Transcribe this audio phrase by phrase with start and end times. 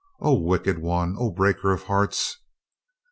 [0.19, 1.15] "O wicked one!
[1.19, 2.39] O breaker of hearts!"